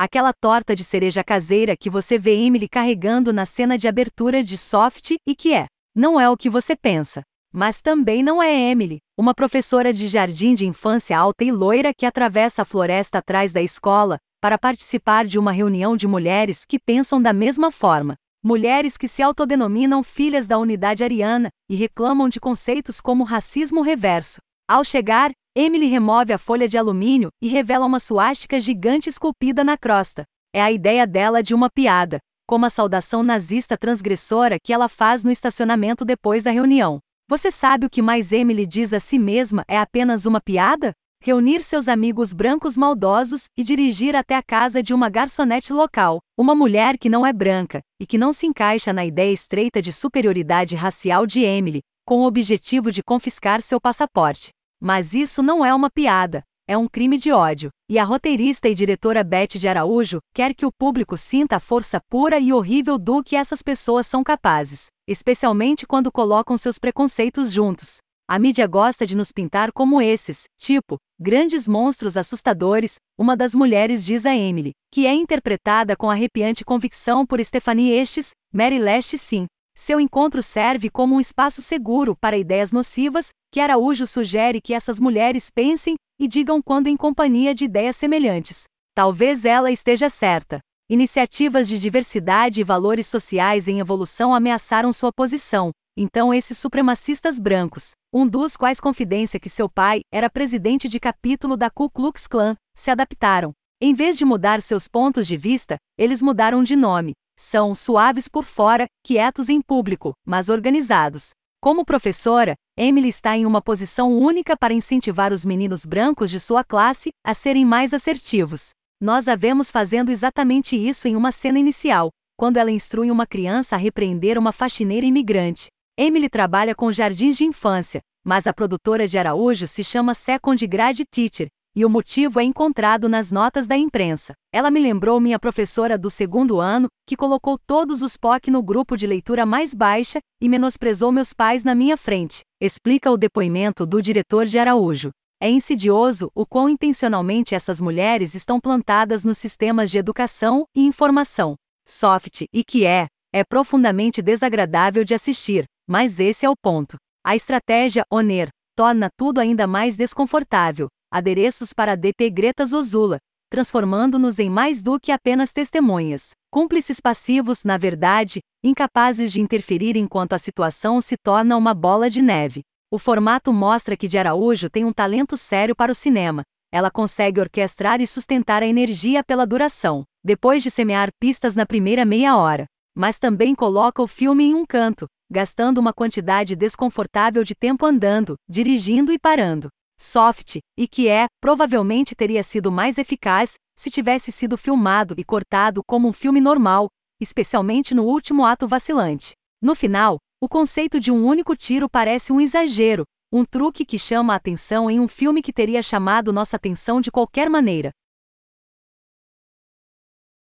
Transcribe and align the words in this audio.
Aquela 0.00 0.32
torta 0.32 0.76
de 0.76 0.84
cereja 0.84 1.24
caseira 1.24 1.76
que 1.76 1.90
você 1.90 2.16
vê 2.16 2.30
Emily 2.36 2.68
carregando 2.68 3.32
na 3.32 3.44
cena 3.44 3.76
de 3.76 3.88
abertura 3.88 4.44
de 4.44 4.56
Soft 4.56 5.16
e 5.26 5.34
que 5.34 5.52
é. 5.52 5.66
Não 5.92 6.20
é 6.20 6.30
o 6.30 6.36
que 6.36 6.48
você 6.48 6.76
pensa. 6.76 7.22
Mas 7.52 7.82
também 7.82 8.22
não 8.22 8.40
é 8.40 8.70
Emily, 8.70 8.98
uma 9.18 9.34
professora 9.34 9.92
de 9.92 10.06
jardim 10.06 10.54
de 10.54 10.64
infância 10.64 11.18
alta 11.18 11.42
e 11.42 11.50
loira 11.50 11.92
que 11.92 12.06
atravessa 12.06 12.62
a 12.62 12.64
floresta 12.64 13.18
atrás 13.18 13.52
da 13.52 13.60
escola 13.60 14.18
para 14.40 14.56
participar 14.56 15.24
de 15.24 15.36
uma 15.36 15.50
reunião 15.50 15.96
de 15.96 16.06
mulheres 16.06 16.64
que 16.64 16.78
pensam 16.78 17.20
da 17.20 17.32
mesma 17.32 17.72
forma. 17.72 18.14
Mulheres 18.40 18.96
que 18.96 19.08
se 19.08 19.20
autodenominam 19.20 20.04
filhas 20.04 20.46
da 20.46 20.58
unidade 20.58 21.02
ariana 21.02 21.48
e 21.68 21.74
reclamam 21.74 22.28
de 22.28 22.38
conceitos 22.38 23.00
como 23.00 23.24
racismo 23.24 23.82
reverso. 23.82 24.38
Ao 24.68 24.84
chegar, 24.84 25.32
Emily 25.60 25.88
remove 25.88 26.32
a 26.32 26.38
folha 26.38 26.68
de 26.68 26.78
alumínio 26.78 27.30
e 27.42 27.48
revela 27.48 27.84
uma 27.84 27.98
suástica 27.98 28.60
gigante 28.60 29.08
esculpida 29.08 29.64
na 29.64 29.76
crosta. 29.76 30.22
É 30.54 30.62
a 30.62 30.70
ideia 30.70 31.04
dela 31.04 31.42
de 31.42 31.52
uma 31.52 31.68
piada, 31.68 32.20
como 32.46 32.64
a 32.64 32.70
saudação 32.70 33.24
nazista 33.24 33.76
transgressora 33.76 34.58
que 34.62 34.72
ela 34.72 34.88
faz 34.88 35.24
no 35.24 35.32
estacionamento 35.32 36.04
depois 36.04 36.44
da 36.44 36.52
reunião. 36.52 37.00
Você 37.28 37.50
sabe 37.50 37.86
o 37.86 37.90
que 37.90 38.00
mais 38.00 38.30
Emily 38.30 38.64
diz 38.68 38.92
a 38.92 39.00
si 39.00 39.18
mesma 39.18 39.64
é 39.66 39.76
apenas 39.76 40.26
uma 40.26 40.40
piada? 40.40 40.92
Reunir 41.20 41.60
seus 41.60 41.88
amigos 41.88 42.32
brancos 42.32 42.76
maldosos 42.76 43.48
e 43.56 43.64
dirigir 43.64 44.14
até 44.14 44.36
a 44.36 44.42
casa 44.44 44.80
de 44.80 44.94
uma 44.94 45.08
garçonete 45.08 45.72
local, 45.72 46.20
uma 46.38 46.54
mulher 46.54 46.96
que 46.96 47.08
não 47.08 47.26
é 47.26 47.32
branca 47.32 47.80
e 48.00 48.06
que 48.06 48.16
não 48.16 48.32
se 48.32 48.46
encaixa 48.46 48.92
na 48.92 49.04
ideia 49.04 49.32
estreita 49.32 49.82
de 49.82 49.90
superioridade 49.92 50.76
racial 50.76 51.26
de 51.26 51.40
Emily, 51.40 51.80
com 52.06 52.20
o 52.20 52.26
objetivo 52.26 52.92
de 52.92 53.02
confiscar 53.02 53.60
seu 53.60 53.80
passaporte. 53.80 54.50
Mas 54.80 55.14
isso 55.14 55.42
não 55.42 55.64
é 55.64 55.74
uma 55.74 55.90
piada, 55.90 56.44
é 56.68 56.76
um 56.76 56.86
crime 56.86 57.16
de 57.16 57.32
ódio, 57.32 57.70
e 57.88 57.98
a 57.98 58.04
roteirista 58.04 58.68
e 58.68 58.74
diretora 58.74 59.24
Beth 59.24 59.58
de 59.58 59.66
Araújo 59.66 60.18
quer 60.34 60.54
que 60.54 60.66
o 60.66 60.70
público 60.70 61.16
sinta 61.16 61.56
a 61.56 61.60
força 61.60 62.00
pura 62.08 62.38
e 62.38 62.52
horrível 62.52 62.98
do 62.98 63.22
que 63.22 63.34
essas 63.34 63.62
pessoas 63.62 64.06
são 64.06 64.22
capazes, 64.22 64.88
especialmente 65.08 65.86
quando 65.86 66.12
colocam 66.12 66.56
seus 66.56 66.78
preconceitos 66.78 67.52
juntos. 67.52 67.96
A 68.28 68.38
mídia 68.38 68.66
gosta 68.66 69.06
de 69.06 69.16
nos 69.16 69.32
pintar 69.32 69.72
como 69.72 70.02
esses, 70.02 70.44
tipo, 70.58 70.98
grandes 71.18 71.66
monstros 71.66 72.14
assustadores, 72.14 72.96
uma 73.18 73.34
das 73.34 73.54
mulheres 73.54 74.04
diz 74.04 74.26
a 74.26 74.36
Emily, 74.36 74.72
que 74.92 75.06
é 75.06 75.14
interpretada 75.14 75.96
com 75.96 76.10
arrepiante 76.10 76.62
convicção 76.62 77.24
por 77.24 77.42
Stephanie 77.42 77.90
Estes, 77.90 78.32
Mary 78.52 78.78
Leste 78.78 79.16
sim, 79.16 79.46
seu 79.78 80.00
encontro 80.00 80.42
serve 80.42 80.90
como 80.90 81.14
um 81.14 81.20
espaço 81.20 81.62
seguro 81.62 82.16
para 82.16 82.36
ideias 82.36 82.72
nocivas, 82.72 83.28
que 83.52 83.60
Araújo 83.60 84.08
sugere 84.08 84.60
que 84.60 84.74
essas 84.74 84.98
mulheres 84.98 85.50
pensem 85.54 85.94
e 86.20 86.26
digam 86.26 86.60
quando 86.60 86.88
em 86.88 86.96
companhia 86.96 87.54
de 87.54 87.64
ideias 87.64 87.94
semelhantes. 87.94 88.64
Talvez 88.92 89.44
ela 89.44 89.70
esteja 89.70 90.10
certa. 90.10 90.58
Iniciativas 90.90 91.68
de 91.68 91.78
diversidade 91.78 92.60
e 92.60 92.64
valores 92.64 93.06
sociais 93.06 93.68
em 93.68 93.78
evolução 93.78 94.34
ameaçaram 94.34 94.92
sua 94.92 95.12
posição. 95.12 95.70
Então, 95.96 96.34
esses 96.34 96.58
supremacistas 96.58 97.38
brancos, 97.38 97.92
um 98.12 98.26
dos 98.26 98.56
quais 98.56 98.80
confidência 98.80 99.38
que 99.38 99.48
seu 99.48 99.68
pai 99.68 100.00
era 100.12 100.28
presidente 100.28 100.88
de 100.88 100.98
capítulo 100.98 101.56
da 101.56 101.70
Ku 101.70 101.88
Klux 101.88 102.26
Klan, 102.26 102.56
se 102.76 102.90
adaptaram. 102.90 103.52
Em 103.80 103.94
vez 103.94 104.18
de 104.18 104.24
mudar 104.24 104.60
seus 104.60 104.88
pontos 104.88 105.24
de 105.24 105.36
vista, 105.36 105.76
eles 105.96 106.20
mudaram 106.20 106.64
de 106.64 106.74
nome, 106.74 107.12
são 107.38 107.74
suaves 107.74 108.28
por 108.28 108.44
fora, 108.44 108.86
quietos 109.04 109.48
em 109.48 109.62
público, 109.62 110.12
mas 110.26 110.48
organizados. 110.48 111.30
Como 111.60 111.84
professora, 111.84 112.54
Emily 112.76 113.08
está 113.08 113.36
em 113.36 113.46
uma 113.46 113.62
posição 113.62 114.16
única 114.16 114.56
para 114.56 114.74
incentivar 114.74 115.32
os 115.32 115.44
meninos 115.44 115.86
brancos 115.86 116.30
de 116.30 116.38
sua 116.38 116.64
classe 116.64 117.10
a 117.24 117.32
serem 117.32 117.64
mais 117.64 117.94
assertivos. 117.94 118.70
Nós 119.00 119.28
a 119.28 119.36
vemos 119.36 119.70
fazendo 119.70 120.10
exatamente 120.10 120.76
isso 120.76 121.06
em 121.06 121.14
uma 121.14 121.30
cena 121.30 121.58
inicial, 121.58 122.10
quando 122.36 122.56
ela 122.56 122.70
instrui 122.70 123.10
uma 123.10 123.26
criança 123.26 123.76
a 123.76 123.78
repreender 123.78 124.36
uma 124.38 124.52
faxineira 124.52 125.06
imigrante. 125.06 125.68
Emily 125.96 126.28
trabalha 126.28 126.74
com 126.74 126.92
jardins 126.92 127.36
de 127.36 127.44
infância, 127.44 128.00
mas 128.24 128.46
a 128.46 128.52
produtora 128.52 129.06
de 129.08 129.18
Araújo 129.18 129.66
se 129.66 129.82
chama 129.82 130.14
Second 130.14 130.64
Grade 130.66 131.04
Teacher, 131.10 131.48
e 131.78 131.84
o 131.84 131.88
motivo 131.88 132.40
é 132.40 132.42
encontrado 132.42 133.08
nas 133.08 133.30
notas 133.30 133.68
da 133.68 133.76
imprensa. 133.76 134.32
Ela 134.52 134.68
me 134.68 134.80
lembrou 134.80 135.20
minha 135.20 135.38
professora 135.38 135.96
do 135.96 136.10
segundo 136.10 136.58
ano, 136.58 136.88
que 137.06 137.16
colocou 137.16 137.56
todos 137.56 138.02
os 138.02 138.16
POC 138.16 138.50
no 138.50 138.64
grupo 138.64 138.96
de 138.96 139.06
leitura 139.06 139.46
mais 139.46 139.74
baixa 139.74 140.18
e 140.42 140.48
menosprezou 140.48 141.12
meus 141.12 141.32
pais 141.32 141.62
na 141.62 141.76
minha 141.76 141.96
frente, 141.96 142.40
explica 142.60 143.12
o 143.12 143.16
depoimento 143.16 143.86
do 143.86 144.02
diretor 144.02 144.44
de 144.44 144.58
Araújo. 144.58 145.10
É 145.40 145.48
insidioso 145.48 146.32
o 146.34 146.44
quão 146.44 146.68
intencionalmente 146.68 147.54
essas 147.54 147.80
mulheres 147.80 148.34
estão 148.34 148.58
plantadas 148.58 149.24
nos 149.24 149.38
sistemas 149.38 149.88
de 149.88 149.98
educação 149.98 150.64
e 150.74 150.84
informação. 150.84 151.54
Soft, 151.88 152.42
e 152.52 152.64
que 152.64 152.86
é, 152.86 153.06
é 153.32 153.44
profundamente 153.44 154.20
desagradável 154.20 155.04
de 155.04 155.14
assistir, 155.14 155.64
mas 155.88 156.18
esse 156.18 156.44
é 156.44 156.50
o 156.50 156.56
ponto. 156.60 156.96
A 157.24 157.36
estratégia 157.36 158.02
ONER 158.10 158.48
torna 158.74 159.08
tudo 159.16 159.38
ainda 159.38 159.64
mais 159.64 159.96
desconfortável, 159.96 160.88
adereços 161.10 161.72
para 161.72 161.96
DP 161.96 162.30
Greta 162.30 162.66
Zozula, 162.66 163.18
transformando-nos 163.50 164.38
em 164.38 164.50
mais 164.50 164.82
do 164.82 165.00
que 165.00 165.10
apenas 165.10 165.52
testemunhas. 165.52 166.30
Cúmplices 166.50 167.00
passivos, 167.00 167.64
na 167.64 167.78
verdade, 167.78 168.40
incapazes 168.62 169.32
de 169.32 169.40
interferir 169.40 169.96
enquanto 169.96 170.34
a 170.34 170.38
situação 170.38 171.00
se 171.00 171.16
torna 171.16 171.56
uma 171.56 171.74
bola 171.74 172.10
de 172.10 172.22
neve. 172.22 172.62
O 172.90 172.98
formato 172.98 173.52
mostra 173.52 173.96
que 173.96 174.08
de 174.08 174.18
Araújo 174.18 174.70
tem 174.70 174.84
um 174.84 174.92
talento 174.92 175.36
sério 175.36 175.74
para 175.74 175.92
o 175.92 175.94
cinema. 175.94 176.42
Ela 176.72 176.90
consegue 176.90 177.40
orquestrar 177.40 178.00
e 178.00 178.06
sustentar 178.06 178.62
a 178.62 178.66
energia 178.66 179.24
pela 179.24 179.46
duração, 179.46 180.04
depois 180.24 180.62
de 180.62 180.70
semear 180.70 181.08
pistas 181.18 181.54
na 181.54 181.64
primeira 181.64 182.04
meia 182.04 182.36
hora. 182.36 182.66
Mas 182.94 183.18
também 183.18 183.54
coloca 183.54 184.02
o 184.02 184.06
filme 184.06 184.44
em 184.44 184.54
um 184.54 184.66
canto, 184.66 185.06
gastando 185.30 185.78
uma 185.78 185.92
quantidade 185.92 186.56
desconfortável 186.56 187.44
de 187.44 187.54
tempo 187.54 187.86
andando, 187.86 188.36
dirigindo 188.48 189.12
e 189.12 189.18
parando 189.18 189.68
soft, 189.98 190.58
e 190.76 190.86
que 190.86 191.08
é, 191.08 191.26
provavelmente 191.40 192.14
teria 192.14 192.42
sido 192.42 192.70
mais 192.70 192.98
eficaz 192.98 193.54
se 193.76 193.90
tivesse 193.90 194.32
sido 194.32 194.56
filmado 194.56 195.14
e 195.18 195.24
cortado 195.24 195.82
como 195.86 196.08
um 196.08 196.12
filme 196.12 196.40
normal, 196.40 196.88
especialmente 197.20 197.94
no 197.94 198.04
último 198.04 198.44
ato 198.44 198.66
vacilante. 198.66 199.32
No 199.60 199.74
final, 199.74 200.18
o 200.40 200.48
conceito 200.48 201.00
de 201.00 201.10
um 201.10 201.26
único 201.26 201.56
tiro 201.56 201.88
parece 201.88 202.32
um 202.32 202.40
exagero, 202.40 203.04
um 203.32 203.44
truque 203.44 203.84
que 203.84 203.98
chama 203.98 204.32
a 204.32 204.36
atenção 204.36 204.90
em 204.90 205.00
um 205.00 205.08
filme 205.08 205.42
que 205.42 205.52
teria 205.52 205.82
chamado 205.82 206.32
nossa 206.32 206.56
atenção 206.56 207.00
de 207.00 207.10
qualquer 207.10 207.50
maneira. 207.50 207.90